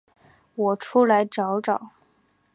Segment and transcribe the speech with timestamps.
[0.55, 1.91] 我出来找找